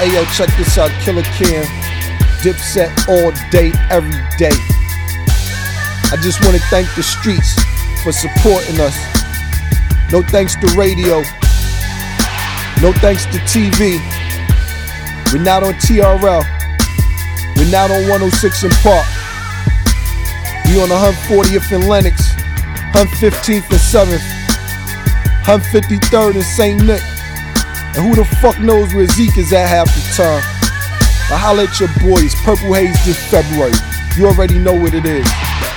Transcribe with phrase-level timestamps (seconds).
[0.00, 1.64] Yo, check this out, Killa Cam.
[2.40, 4.56] Dipset all day, every day.
[6.10, 7.54] I just want to thank the streets
[8.02, 8.96] for supporting us.
[10.10, 11.20] No thanks to radio.
[12.80, 14.00] No thanks to TV.
[15.32, 16.44] We're not on TRL.
[17.56, 19.06] We're not on 106 & Park.
[20.64, 22.32] We on 140th in Lenox,
[22.94, 24.24] 115th and 7th,
[25.44, 26.82] 153rd in St.
[26.84, 27.02] Nick.
[27.96, 30.42] And who the fuck knows where Zeke is at half the time?
[31.32, 33.74] I holla at your boys, Purple Haze this February.
[34.16, 35.26] You already know what it is.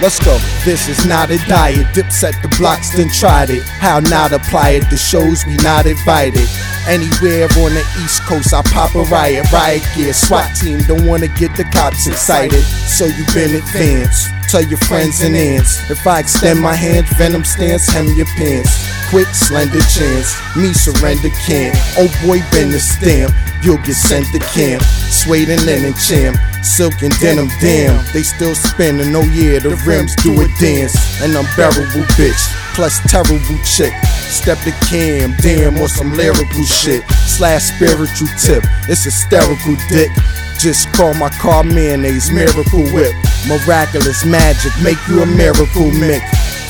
[0.00, 0.38] Let's go.
[0.64, 1.86] This is not a diet.
[1.94, 3.62] Dipset the blocks, then tried it.
[3.62, 4.88] How not apply it?
[4.88, 6.48] The shows we not invited.
[6.88, 10.14] Anywhere on the East Coast, I pop a riot, riot gear.
[10.14, 12.62] SWAT team don't wanna get the cops excited.
[12.62, 14.39] So you been advanced.
[14.50, 15.78] Tell your friends and aunts.
[15.90, 18.82] If I extend my hand, venom stance, hem your pants.
[19.08, 20.34] Quick, slender chance.
[20.56, 21.78] Me surrender can't.
[21.94, 23.30] Oh boy, been the stamp.
[23.62, 24.82] You'll get sent to camp.
[24.82, 26.36] Suede and linen champ.
[26.64, 28.04] Silk and denim, damn.
[28.12, 30.98] They still spinning, oh yeah, the rims do a dance.
[31.22, 32.42] An unbearable bitch,
[32.74, 33.94] plus terrible chick.
[34.26, 37.06] Step the cam, damn, on some lyrical shit.
[37.22, 40.10] Slash spiritual tip, it's hysterical dick.
[40.58, 43.14] Just call my car mayonnaise, miracle whip.
[43.48, 46.22] Miraculous magic, make you a miracle Mick.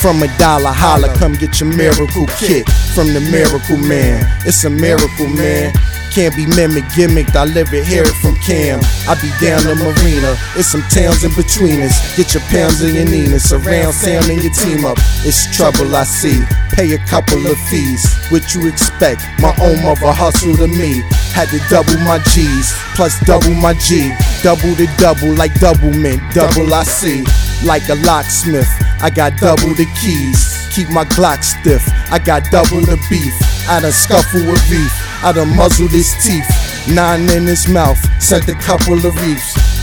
[0.00, 4.22] From a dollar holla, come get your miracle kit from the miracle man.
[4.46, 5.72] It's a miracle, man.
[6.14, 7.34] Can't be mimic, gimmicked.
[7.34, 8.78] I live it, hear it from Cam.
[9.06, 10.38] I be down the marina.
[10.54, 11.94] It's some towns in between us.
[12.16, 13.38] Get your pounds and your Nina.
[13.38, 14.98] Surround sound and your team up.
[15.26, 16.42] It's trouble I see.
[16.74, 18.02] Pay a couple of fees.
[18.30, 19.22] What you expect?
[19.38, 21.02] My own mother hustle to me.
[21.34, 24.10] Had to double my G's, plus double my G.
[24.42, 26.22] Double the double like double mint.
[26.32, 27.24] Double I see.
[27.66, 28.70] Like a locksmith.
[29.02, 30.68] I got double the keys.
[30.72, 31.82] Keep my Glock stiff.
[32.10, 33.34] I got double the beef.
[33.68, 34.92] I done scuffle with beef.
[35.24, 36.48] I done muzzled his teeth.
[36.94, 37.98] Nine in his mouth.
[38.22, 39.77] Sent a couple of reefs.